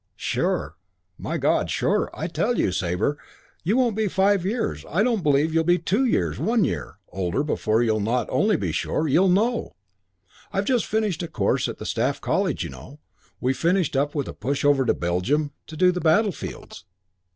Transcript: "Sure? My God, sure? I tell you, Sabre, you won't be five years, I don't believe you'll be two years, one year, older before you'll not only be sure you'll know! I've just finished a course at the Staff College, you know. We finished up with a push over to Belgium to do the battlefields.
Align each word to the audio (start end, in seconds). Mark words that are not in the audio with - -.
"Sure? 0.15 0.77
My 1.19 1.37
God, 1.37 1.69
sure? 1.69 2.09
I 2.11 2.25
tell 2.25 2.57
you, 2.57 2.71
Sabre, 2.71 3.19
you 3.63 3.77
won't 3.77 3.95
be 3.95 4.07
five 4.07 4.43
years, 4.43 4.83
I 4.89 5.03
don't 5.03 5.21
believe 5.21 5.53
you'll 5.53 5.63
be 5.63 5.77
two 5.77 6.05
years, 6.05 6.39
one 6.39 6.63
year, 6.63 6.95
older 7.09 7.43
before 7.43 7.83
you'll 7.83 7.99
not 7.99 8.25
only 8.31 8.57
be 8.57 8.71
sure 8.71 9.07
you'll 9.07 9.29
know! 9.29 9.75
I've 10.51 10.65
just 10.65 10.87
finished 10.87 11.21
a 11.21 11.27
course 11.27 11.67
at 11.67 11.77
the 11.77 11.85
Staff 11.85 12.19
College, 12.19 12.63
you 12.63 12.71
know. 12.71 12.99
We 13.39 13.53
finished 13.53 13.95
up 13.95 14.15
with 14.15 14.27
a 14.27 14.33
push 14.33 14.65
over 14.65 14.87
to 14.87 14.95
Belgium 14.95 15.51
to 15.67 15.77
do 15.77 15.91
the 15.91 16.01
battlefields. 16.01 16.83